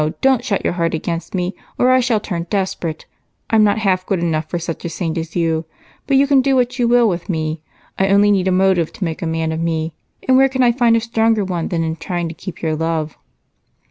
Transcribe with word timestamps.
Don't 0.21 0.43
shut 0.43 0.63
your 0.63 0.73
heart 0.73 0.95
against 0.95 1.35
me 1.35 1.53
or 1.77 1.91
I 1.91 1.99
shall 1.99 2.19
turn 2.19 2.47
desperate. 2.49 3.05
I'm 3.51 3.63
not 3.63 3.77
half 3.77 4.03
good 4.03 4.19
enough 4.19 4.49
for 4.49 4.57
such 4.57 4.83
a 4.83 4.89
saint 4.89 5.15
as 5.19 5.35
you, 5.35 5.65
but 6.07 6.17
you 6.17 6.25
can 6.25 6.41
do 6.41 6.55
what 6.55 6.79
you 6.79 6.87
will 6.87 7.07
with 7.07 7.29
me. 7.29 7.61
I 7.99 8.07
only 8.07 8.31
need 8.31 8.47
a 8.47 8.51
motive 8.51 8.91
to 8.93 9.03
make 9.03 9.21
a 9.21 9.27
man 9.27 9.51
of 9.51 9.59
me, 9.59 9.93
and 10.27 10.37
where 10.37 10.49
can 10.49 10.63
I 10.63 10.71
find 10.71 10.95
a 10.95 10.99
stronger 11.01 11.45
one 11.45 11.67
than 11.67 11.83
in 11.83 11.97
trying 11.97 12.27
to 12.29 12.33
keep 12.33 12.63
your 12.63 12.75
love?" 12.75 13.15